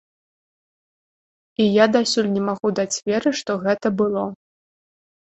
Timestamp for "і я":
1.65-1.85